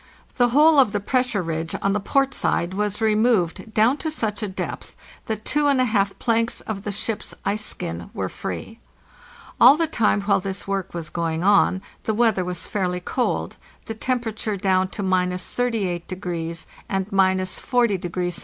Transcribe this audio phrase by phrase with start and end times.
[0.37, 4.41] The whole of the pressure ridge on the port side was removed down to such
[4.41, 4.95] a depth
[5.27, 8.79] that two and a half planks of the ship's ice skin were free.
[9.59, 13.93] All the time while this work was going on the weather was fairly cold, the
[13.93, 18.39] temper ature down to —38° and— 40° C.